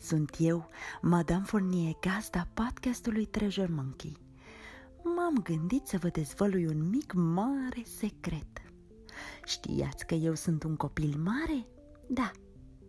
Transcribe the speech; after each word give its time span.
Sunt 0.00 0.36
eu, 0.38 0.68
Madame 1.02 1.44
Fournier, 1.44 1.96
gazda 2.00 2.48
podcastului 2.54 3.24
Treasure 3.24 3.68
Monkey. 3.70 4.16
M-am 5.02 5.34
gândit 5.42 5.86
să 5.86 5.98
vă 5.98 6.08
dezvălui 6.08 6.66
un 6.66 6.88
mic 6.88 7.12
mare 7.12 7.82
secret. 7.98 8.62
Știați 9.44 10.06
că 10.06 10.14
eu 10.14 10.34
sunt 10.34 10.62
un 10.62 10.76
copil 10.76 11.20
mare? 11.24 11.66
Da, 12.06 12.30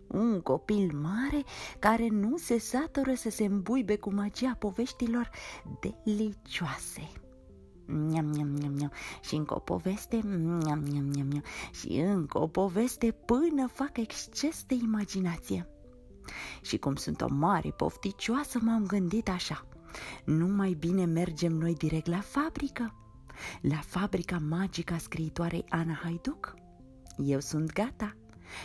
un 0.07 0.41
copil 0.41 0.91
mare 0.93 1.43
care 1.79 2.07
nu 2.07 2.37
se 2.37 2.57
satură 2.57 3.13
să 3.13 3.29
se 3.29 3.45
îmbuibe 3.45 3.97
cu 3.97 4.13
magia 4.13 4.55
poveștilor 4.59 5.29
delicioase. 5.79 7.11
Miam, 7.85 8.25
miam, 8.25 8.47
miam, 8.47 8.73
miam. 8.73 8.91
Și 9.21 9.35
încă 9.35 9.55
o 9.55 9.59
poveste, 9.59 10.19
miam, 10.23 10.79
miam, 10.79 11.03
miam, 11.03 11.27
miam. 11.27 11.43
Și 11.71 11.87
încă 11.87 12.39
o 12.39 12.47
poveste 12.47 13.11
până 13.11 13.67
fac 13.67 13.97
exces 13.97 14.63
de 14.67 14.73
imaginație. 14.73 15.69
Și 16.61 16.77
cum 16.77 16.95
sunt 16.95 17.21
o 17.21 17.27
mare 17.29 17.69
pofticioasă, 17.69 18.59
m-am 18.61 18.85
gândit 18.85 19.29
așa. 19.29 19.67
Nu 20.25 20.47
mai 20.47 20.73
bine 20.79 21.05
mergem 21.05 21.51
noi 21.51 21.73
direct 21.73 22.07
la 22.07 22.19
fabrică? 22.19 22.95
La 23.61 23.79
fabrica 23.85 24.37
magică 24.37 24.93
a 24.93 24.97
scriitoarei 24.97 25.65
Ana 25.69 25.99
Haiduc? 26.03 26.53
Eu 27.17 27.39
sunt 27.39 27.73
gata. 27.73 28.15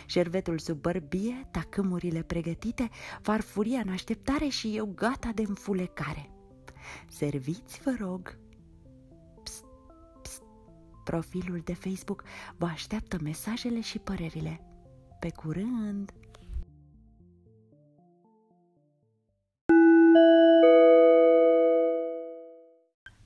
Șervetul 0.05 0.59
sub 0.59 0.81
bărbie, 0.81 1.47
tacâmurile 1.51 2.21
pregătite, 2.21 2.89
farfuria 3.21 3.79
în 3.79 3.89
așteptare 3.89 4.47
și 4.47 4.75
eu 4.75 4.91
gata 4.95 5.31
de 5.35 5.43
înfulecare. 5.47 6.29
Serviți, 7.07 7.81
vă 7.83 7.95
rog! 7.99 8.37
Psst, 11.03 11.19
psst. 11.19 11.31
Profilul 11.31 11.61
de 11.63 11.73
Facebook 11.73 12.23
vă 12.57 12.65
așteaptă 12.65 13.17
mesajele 13.21 13.81
și 13.81 13.99
părerile. 13.99 14.61
Pe 15.19 15.31
curând! 15.31 16.13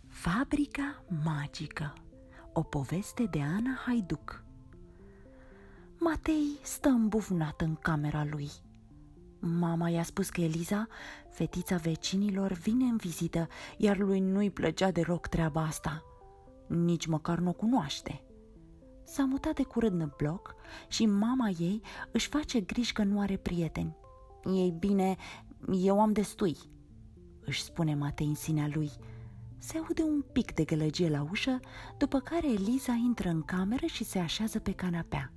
Fabrica 0.07 1.03
magică 1.23 1.93
O 2.53 2.63
poveste 2.63 3.23
de 3.23 3.41
Ana 3.41 3.79
Haiduc 3.85 4.43
Matei 5.99 6.59
stă 6.61 6.89
îmbufnat 6.89 7.61
în 7.61 7.75
camera 7.75 8.25
lui. 8.29 8.49
Mama 9.39 9.89
i-a 9.89 10.03
spus 10.03 10.29
că 10.29 10.41
Eliza, 10.41 10.87
fetița 11.29 11.75
vecinilor, 11.75 12.51
vine 12.51 12.85
în 12.85 12.95
vizită, 12.95 13.47
iar 13.77 13.97
lui 13.97 14.19
nu-i 14.19 14.51
plăcea 14.51 14.91
deloc 14.91 15.27
treaba 15.27 15.61
asta. 15.61 16.14
Nici 16.67 17.05
măcar 17.05 17.39
nu 17.39 17.49
o 17.49 17.53
cunoaște. 17.53 18.23
S-a 19.03 19.25
mutat 19.25 19.55
de 19.55 19.63
curând 19.63 20.01
în 20.01 20.11
bloc 20.17 20.55
și 20.87 21.05
mama 21.05 21.49
ei 21.57 21.81
își 22.11 22.27
face 22.27 22.61
griji 22.61 22.93
că 22.93 23.03
nu 23.03 23.19
are 23.19 23.37
prieteni. 23.37 23.95
Ei 24.45 24.75
bine, 24.79 25.15
eu 25.71 26.01
am 26.01 26.11
destui, 26.11 26.57
își 27.45 27.63
spune 27.63 27.95
Matei 27.95 28.27
în 28.27 28.35
sinea 28.35 28.69
lui. 28.73 28.91
Se 29.57 29.77
aude 29.77 30.03
un 30.03 30.21
pic 30.31 30.53
de 30.53 30.63
gălăgie 30.63 31.09
la 31.09 31.27
ușă, 31.29 31.59
după 31.97 32.19
care 32.19 32.51
Eliza 32.51 32.93
intră 32.93 33.29
în 33.29 33.41
cameră 33.41 33.85
și 33.85 34.03
se 34.03 34.19
așează 34.19 34.59
pe 34.59 34.71
canapea. 34.71 35.33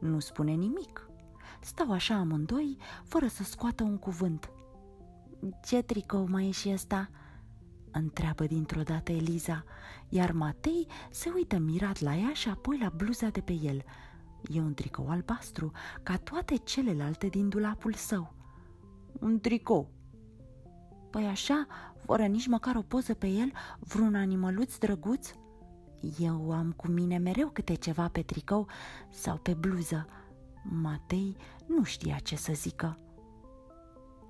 Nu 0.00 0.18
spune 0.18 0.52
nimic. 0.52 1.10
Stau 1.60 1.92
așa 1.92 2.14
amândoi, 2.14 2.76
fără 3.04 3.26
să 3.26 3.42
scoată 3.42 3.82
un 3.82 3.98
cuvânt. 3.98 4.50
Ce 5.64 5.82
tricou 5.82 6.26
mai 6.28 6.46
e 6.46 6.50
și 6.50 6.70
ăsta?" 6.72 7.10
Întreabă 7.92 8.46
dintr-o 8.46 8.82
dată 8.82 9.12
Eliza, 9.12 9.64
iar 10.08 10.32
Matei 10.32 10.86
se 11.10 11.30
uită 11.34 11.58
mirat 11.58 12.00
la 12.00 12.16
ea 12.16 12.32
și 12.32 12.48
apoi 12.48 12.78
la 12.78 12.92
bluza 12.96 13.28
de 13.28 13.40
pe 13.40 13.52
el. 13.52 13.84
E 14.52 14.60
un 14.60 14.74
tricou 14.74 15.08
albastru, 15.08 15.70
ca 16.02 16.16
toate 16.16 16.56
celelalte 16.56 17.26
din 17.26 17.48
dulapul 17.48 17.92
său. 17.92 18.34
Un 19.20 19.40
tricou. 19.40 19.90
Păi 21.10 21.26
așa, 21.26 21.66
fără 22.04 22.26
nici 22.26 22.46
măcar 22.46 22.76
o 22.76 22.82
poză 22.82 23.14
pe 23.14 23.26
el, 23.26 23.52
vreun 23.78 24.14
animăluț 24.14 24.76
drăguț? 24.76 25.30
Eu 26.18 26.52
am 26.52 26.72
cu 26.72 26.88
mine 26.88 27.18
mereu 27.18 27.48
câte 27.48 27.74
ceva 27.74 28.08
pe 28.08 28.22
tricou 28.22 28.66
sau 29.10 29.36
pe 29.36 29.54
bluză. 29.54 30.06
Matei 30.62 31.36
nu 31.66 31.84
știa 31.84 32.16
ce 32.22 32.36
să 32.36 32.52
zică. 32.52 32.98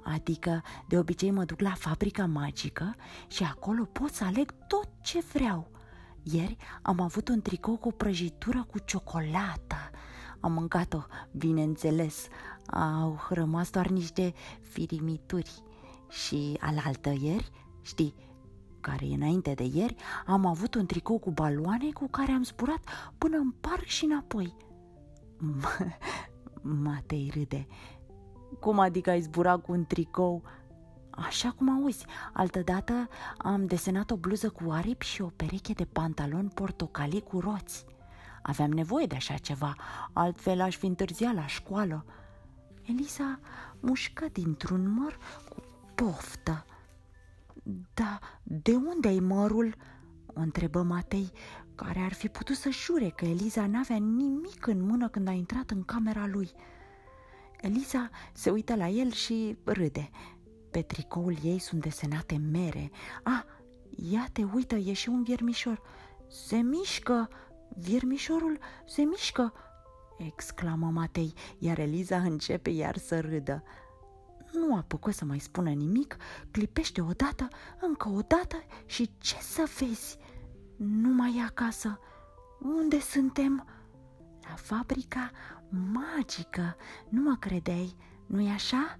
Adică, 0.05 0.63
de 0.89 0.99
obicei 0.99 1.31
mă 1.31 1.45
duc 1.45 1.61
la 1.61 1.75
fabrica 1.75 2.27
magică 2.27 2.95
și 3.29 3.43
acolo 3.43 3.85
pot 3.85 4.13
să 4.13 4.25
aleg 4.25 4.55
tot 4.67 4.89
ce 5.03 5.25
vreau. 5.33 5.71
Ieri 6.23 6.57
am 6.83 7.01
avut 7.01 7.29
un 7.29 7.41
tricou 7.41 7.77
cu 7.77 7.93
prăjitură 7.93 8.67
cu 8.71 8.79
ciocolată. 8.79 9.77
Am 10.41 10.53
mâncat-o, 10.53 11.01
bineînțeles. 11.33 12.29
Au 12.67 13.19
rămas 13.29 13.71
doar 13.71 13.87
niște 13.87 14.35
firimituri. 14.61 15.63
Și 16.09 16.57
alaltă 16.61 17.15
ieri, 17.21 17.51
știi, 17.83 18.15
care 18.81 19.05
înainte 19.05 19.53
de 19.53 19.65
ieri 19.73 19.97
am 20.27 20.47
avut 20.47 20.75
un 20.75 20.87
tricou 20.87 21.19
cu 21.19 21.31
baloane 21.31 21.91
cu 21.93 22.09
care 22.09 22.33
am 22.33 22.43
zburat 22.43 23.13
până 23.19 23.37
în 23.37 23.51
parc 23.51 23.85
și 23.85 24.05
înapoi. 24.05 24.57
Matei 26.85 27.31
râde. 27.35 27.67
Cum 28.59 28.79
adică 28.79 29.11
ai 29.11 29.21
zburat 29.21 29.63
cu 29.63 29.73
un 29.73 29.85
tricou? 29.85 30.43
Așa 31.11 31.51
cum 31.51 31.83
auzi, 31.83 32.07
altădată 32.33 33.09
am 33.39 33.67
desenat 33.67 34.11
o 34.11 34.17
bluză 34.17 34.51
cu 34.51 34.71
aripi 34.71 35.07
și 35.07 35.23
o 35.23 35.27
pereche 35.27 35.73
de 35.73 35.85
pantaloni 35.85 36.49
portocalii 36.49 37.23
cu 37.23 37.41
roți. 37.41 37.85
Aveam 38.43 38.71
nevoie 38.71 39.07
de 39.07 39.15
așa 39.15 39.35
ceva, 39.35 39.75
altfel 40.13 40.61
aș 40.61 40.77
fi 40.77 40.87
întârziat 40.87 41.35
la 41.35 41.47
școală. 41.47 42.05
Elisa 42.83 43.41
mușcă 43.81 44.27
dintr-un 44.33 44.93
măr 44.93 45.19
cu 45.49 45.63
poftă. 45.95 46.65
Da, 47.95 48.19
de 48.43 48.75
unde 48.75 49.09
ai 49.09 49.19
mărul?" 49.19 49.75
o 50.27 50.41
întrebă 50.41 50.83
Matei, 50.83 51.33
care 51.75 52.01
ar 52.01 52.13
fi 52.13 52.29
putut 52.29 52.57
să 52.57 52.71
jure 52.71 53.09
că 53.09 53.25
Eliza 53.25 53.67
n-avea 53.67 53.97
nimic 53.97 54.67
în 54.67 54.83
mână 54.83 55.09
când 55.09 55.29
a 55.29 55.33
intrat 55.33 55.71
în 55.71 55.85
camera 55.85 56.27
lui. 56.27 56.51
Eliza 57.61 58.11
se 58.33 58.51
uită 58.51 58.77
la 58.77 58.89
el 58.89 59.11
și 59.11 59.57
râde. 59.65 60.11
Pe 60.71 60.83
tricoul 60.83 61.37
ei 61.43 61.59
sunt 61.59 61.81
desenate 61.81 62.37
mere. 62.37 62.91
A, 63.23 63.45
ia 63.97 64.27
te 64.33 64.43
uită, 64.55 64.75
e 64.75 64.93
și 64.93 65.09
un 65.09 65.23
viermișor. 65.23 65.83
Se 66.29 66.57
mișcă! 66.57 67.29
Viermișorul 67.77 68.59
se 68.87 69.03
mișcă! 69.03 69.53
exclamă 70.27 70.91
Matei, 70.91 71.33
iar 71.59 71.79
Eliza 71.79 72.17
începe 72.17 72.71
iar 72.71 72.97
să 72.97 73.21
râdă. 73.21 73.63
Nu 74.53 74.77
apucă 74.77 75.11
să 75.11 75.25
mai 75.25 75.39
spună 75.39 75.71
nimic, 75.71 76.17
clipește 76.51 77.01
odată, 77.01 77.49
încă 77.81 78.09
o 78.09 78.21
dată 78.21 78.57
și 78.87 79.11
ce 79.19 79.37
să 79.41 79.69
vezi? 79.79 80.19
Nu 80.77 81.09
mai 81.09 81.37
e 81.39 81.43
acasă. 81.43 81.99
Unde 82.61 83.01
suntem? 83.01 83.67
La 84.51 84.57
fabrica 84.57 85.31
magică. 85.69 86.77
Nu 87.09 87.23
mă 87.23 87.37
credeai, 87.41 87.97
nu-i 88.27 88.49
așa?" 88.49 88.99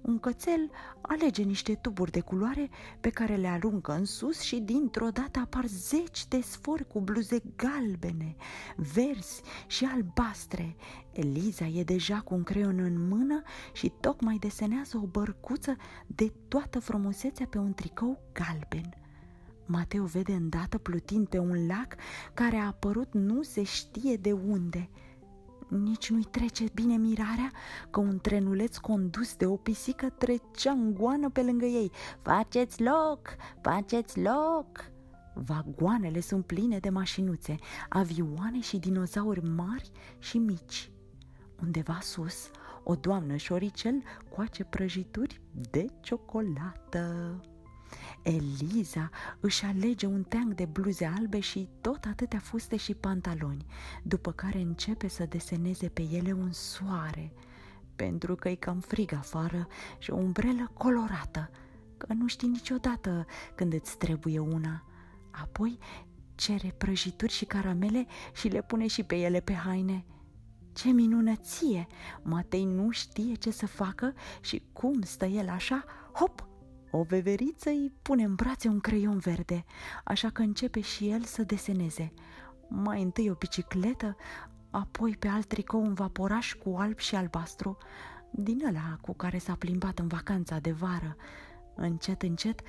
Un 0.00 0.18
cățel 0.18 0.70
alege 1.00 1.42
niște 1.42 1.74
tuburi 1.74 2.10
de 2.10 2.20
culoare 2.20 2.70
pe 3.00 3.10
care 3.10 3.36
le 3.36 3.48
aruncă 3.48 3.92
în 3.92 4.04
sus 4.04 4.40
și 4.40 4.60
dintr-o 4.60 5.08
dată 5.08 5.38
apar 5.38 5.66
zeci 5.66 6.28
de 6.28 6.40
sfori 6.40 6.86
cu 6.86 7.00
bluze 7.00 7.42
galbene, 7.56 8.36
verzi 8.76 9.42
și 9.66 9.84
albastre. 9.84 10.76
Eliza 11.12 11.66
e 11.66 11.84
deja 11.84 12.20
cu 12.20 12.34
un 12.34 12.42
creion 12.42 12.78
în 12.78 13.08
mână 13.08 13.42
și 13.72 13.92
tocmai 14.00 14.36
desenează 14.36 14.96
o 14.96 15.06
bărcuță 15.06 15.76
de 16.06 16.32
toată 16.48 16.80
frumusețea 16.80 17.46
pe 17.46 17.58
un 17.58 17.74
tricou 17.74 18.18
galben. 18.32 19.03
Mateo 19.66 20.04
vede 20.04 20.32
îndată 20.32 20.78
plutind 20.78 21.28
pe 21.28 21.38
un 21.38 21.66
lac 21.66 21.94
care 22.34 22.56
a 22.56 22.66
apărut 22.66 23.12
nu 23.12 23.42
se 23.42 23.62
știe 23.62 24.16
de 24.16 24.32
unde– 24.32 24.88
nici 25.68 26.10
nu-i 26.10 26.24
trece 26.30 26.64
bine 26.74 26.96
mirarea 26.96 27.50
că 27.90 28.00
un 28.00 28.18
trenuleț 28.18 28.76
condus 28.76 29.36
de 29.36 29.46
o 29.46 29.56
pisică 29.56 30.08
trecea 30.08 30.70
în 30.70 30.94
goană 30.94 31.30
pe 31.30 31.42
lângă 31.42 31.64
ei. 31.64 31.90
Faceți 32.22 32.82
loc! 32.82 33.20
Faceți 33.60 34.20
loc! 34.20 34.92
Vagoanele 35.34 36.20
sunt 36.20 36.46
pline 36.46 36.78
de 36.78 36.88
mașinuțe, 36.88 37.56
avioane 37.88 38.60
și 38.60 38.76
dinozauri 38.78 39.44
mari 39.44 39.90
și 40.18 40.38
mici. 40.38 40.90
Undeva 41.62 41.98
sus, 42.02 42.50
o 42.84 42.94
doamnă 42.94 43.36
șoricel 43.36 44.02
coace 44.28 44.64
prăjituri 44.64 45.40
de 45.70 45.86
ciocolată. 46.00 47.34
Eliza 48.22 49.10
își 49.40 49.64
alege 49.64 50.06
un 50.06 50.22
teanc 50.22 50.54
de 50.54 50.64
bluze 50.64 51.12
albe 51.18 51.40
și 51.40 51.68
tot 51.80 52.04
atâtea 52.04 52.38
fuste 52.38 52.76
și 52.76 52.94
pantaloni, 52.94 53.66
după 54.02 54.32
care 54.32 54.58
începe 54.58 55.08
să 55.08 55.26
deseneze 55.26 55.88
pe 55.88 56.02
ele 56.02 56.32
un 56.32 56.52
soare, 56.52 57.32
pentru 57.96 58.34
că 58.34 58.48
e 58.48 58.54
cam 58.54 58.80
frig 58.80 59.12
afară 59.12 59.68
și 59.98 60.10
o 60.10 60.16
umbrelă 60.16 60.70
colorată, 60.74 61.50
că 61.96 62.12
nu 62.12 62.26
știi 62.26 62.48
niciodată 62.48 63.26
când 63.54 63.72
îți 63.72 63.98
trebuie 63.98 64.38
una. 64.38 64.84
Apoi 65.30 65.78
cere 66.34 66.74
prăjituri 66.78 67.32
și 67.32 67.44
caramele 67.44 68.06
și 68.32 68.48
le 68.48 68.62
pune 68.62 68.86
și 68.86 69.02
pe 69.02 69.16
ele 69.16 69.40
pe 69.40 69.52
haine. 69.52 70.04
Ce 70.72 70.88
minunăție! 70.88 71.86
Matei 72.22 72.64
nu 72.64 72.90
știe 72.90 73.34
ce 73.34 73.50
să 73.50 73.66
facă 73.66 74.14
și 74.40 74.62
cum 74.72 75.02
stă 75.02 75.24
el 75.24 75.48
așa, 75.48 75.84
hop, 76.12 76.46
o 76.96 77.02
veveriță 77.02 77.68
îi 77.68 77.92
pune 78.02 78.24
în 78.24 78.34
brațe 78.34 78.68
un 78.68 78.80
creion 78.80 79.18
verde, 79.18 79.64
așa 80.04 80.30
că 80.30 80.42
începe 80.42 80.80
și 80.80 81.10
el 81.10 81.22
să 81.22 81.42
deseneze. 81.42 82.12
Mai 82.68 83.02
întâi 83.02 83.30
o 83.30 83.34
bicicletă, 83.34 84.16
apoi 84.70 85.16
pe 85.18 85.28
alt 85.28 85.46
tricou 85.46 85.80
un 85.80 85.94
vaporaș 85.94 86.54
cu 86.54 86.76
alb 86.78 86.98
și 86.98 87.14
albastru, 87.14 87.78
din 88.30 88.66
ăla 88.66 88.98
cu 89.00 89.14
care 89.14 89.38
s-a 89.38 89.54
plimbat 89.54 89.98
în 89.98 90.06
vacanța 90.06 90.58
de 90.58 90.72
vară. 90.72 91.16
Încet, 91.74 92.22
încet, 92.22 92.60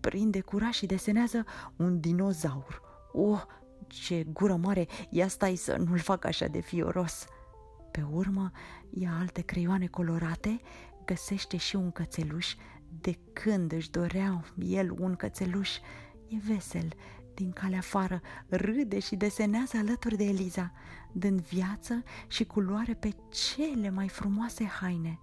prinde 0.00 0.40
curaj 0.40 0.74
și 0.74 0.86
desenează 0.86 1.44
un 1.76 2.00
dinozaur. 2.00 2.80
Oh, 3.12 3.42
ce 3.86 4.26
gură 4.32 4.56
mare, 4.56 4.86
ia 5.10 5.28
stai 5.28 5.56
să 5.56 5.76
nu-l 5.76 5.98
fac 5.98 6.24
așa 6.24 6.46
de 6.46 6.60
fioros. 6.60 7.26
Pe 7.90 8.06
urmă, 8.10 8.50
ia 8.90 9.16
alte 9.20 9.40
creioane 9.40 9.86
colorate, 9.86 10.60
găsește 11.04 11.56
și 11.56 11.76
un 11.76 11.90
cățeluș, 11.90 12.54
de 13.00 13.18
când 13.32 13.72
își 13.72 13.90
dorea 13.90 14.44
el 14.58 14.90
un 14.98 15.14
cățeluș. 15.14 15.70
E 16.28 16.36
vesel, 16.46 16.88
din 17.34 17.50
calea 17.50 17.78
afară, 17.78 18.20
râde 18.48 18.98
și 18.98 19.16
desenează 19.16 19.76
alături 19.76 20.16
de 20.16 20.24
Eliza, 20.24 20.72
dând 21.12 21.40
viață 21.40 22.02
și 22.28 22.44
culoare 22.44 22.94
pe 22.94 23.14
cele 23.28 23.90
mai 23.90 24.08
frumoase 24.08 24.64
haine. 24.64 25.18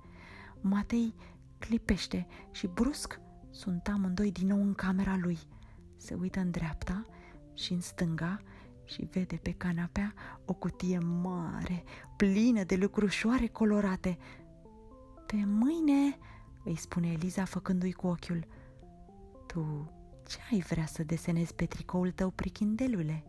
Matei 0.61 1.15
clipește 1.59 2.27
și 2.51 2.67
brusc 2.67 3.19
sunt 3.49 3.87
amândoi 3.87 4.31
din 4.31 4.47
nou 4.47 4.61
în 4.61 4.73
camera 4.73 5.17
lui. 5.21 5.39
Se 5.97 6.13
uită 6.13 6.39
în 6.39 6.51
dreapta 6.51 7.05
și 7.53 7.73
în 7.73 7.81
stânga 7.81 8.41
și 8.85 9.07
vede 9.11 9.35
pe 9.35 9.51
canapea 9.51 10.13
o 10.45 10.53
cutie 10.53 10.99
mare, 10.99 11.83
plină 12.17 12.63
de 12.63 12.75
lucrușoare 12.75 13.47
colorate. 13.47 14.17
Pe 15.25 15.43
mâine, 15.45 16.17
îi 16.63 16.75
spune 16.75 17.11
Eliza 17.11 17.45
făcându-i 17.45 17.91
cu 17.91 18.07
ochiul. 18.07 18.45
Tu 19.47 19.91
ce 20.27 20.37
ai 20.51 20.59
vrea 20.59 20.85
să 20.85 21.03
desenezi 21.03 21.53
pe 21.53 21.65
tricoul 21.65 22.11
tău, 22.11 22.29
prichindelule? 22.29 23.23